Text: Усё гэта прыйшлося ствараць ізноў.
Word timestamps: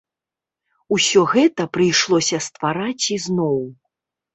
Усё 0.97 1.21
гэта 1.35 1.69
прыйшлося 1.79 2.43
ствараць 2.49 3.05
ізноў. 3.21 3.57